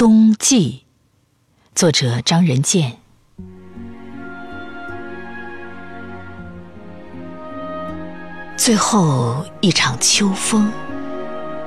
[0.00, 0.86] 冬季，
[1.74, 2.96] 作者张仁健。
[8.56, 10.72] 最后一场秋风，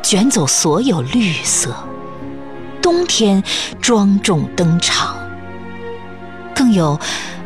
[0.01, 1.75] 卷走所有绿色。
[2.81, 3.43] 冬天
[3.79, 5.15] 庄重登场，
[6.55, 6.99] 更有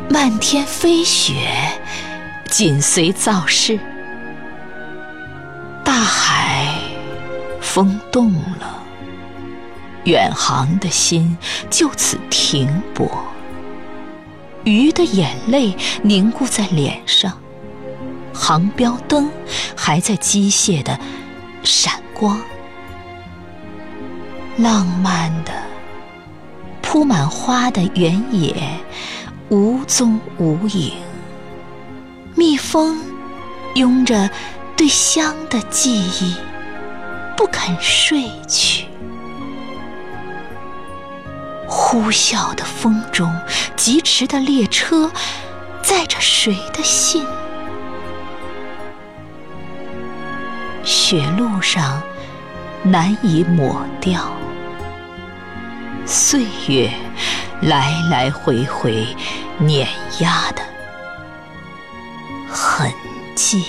[0.09, 1.33] 漫天飞雪
[2.45, 3.77] 紧随造势。
[5.83, 6.79] 大海
[7.59, 8.83] 风动了，
[10.07, 11.37] 远航的心
[11.69, 13.11] 就此停泊。
[14.63, 17.37] 鱼的眼泪凝固在脸上。
[18.33, 19.29] 航标灯
[19.75, 20.97] 还在机械的
[21.63, 22.39] 闪光，
[24.57, 25.51] 浪漫的
[26.81, 28.55] 铺满花的原野
[29.49, 30.93] 无踪无影，
[32.35, 33.01] 蜜蜂
[33.75, 34.29] 拥着
[34.77, 36.35] 对香的记忆
[37.35, 38.85] 不肯睡去，
[41.97, 43.35] 呼啸的风中
[43.75, 45.11] 疾驰的列车
[45.81, 47.25] 载着谁的信？
[50.83, 51.99] 雪路上
[52.83, 54.31] 难以抹掉
[56.05, 56.91] 岁月
[57.63, 59.07] 来来回回
[59.57, 59.87] 碾
[60.19, 60.61] 压的
[62.47, 62.93] 痕
[63.33, 63.65] 迹。